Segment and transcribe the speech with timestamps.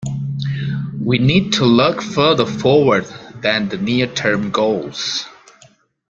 [0.99, 3.05] We need to look further forward
[3.35, 5.27] than the near-term goals